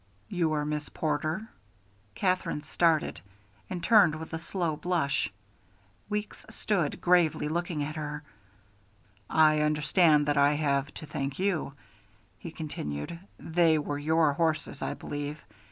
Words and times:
"You 0.29 0.53
are 0.53 0.65
Miss 0.65 0.89
Porter?" 0.89 1.47
Katherine 2.15 2.63
started, 2.63 3.21
and 3.69 3.83
turned 3.83 4.15
with 4.15 4.33
a 4.33 4.39
slow 4.39 4.75
blush. 4.75 5.29
Weeks 6.09 6.43
stood 6.49 6.99
gravely 6.99 7.47
looking 7.47 7.83
at 7.83 7.97
her. 7.97 8.23
"I 9.29 9.61
understand 9.61 10.25
that 10.25 10.37
I 10.37 10.53
have 10.53 10.91
to 10.95 11.05
thank 11.05 11.37
you," 11.37 11.73
he 12.39 12.49
continued. 12.49 13.19
"They 13.37 13.77
were 13.77 13.99
your 13.99 14.33
horses, 14.33 14.81
I 14.81 14.95
believe. 14.95 15.39